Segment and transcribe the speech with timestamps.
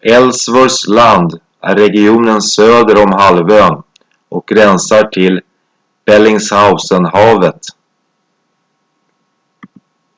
[0.00, 3.82] ellsworths land är regionen söder om halvön
[4.28, 5.40] och gränsar till
[6.04, 7.60] bellingshausenhavet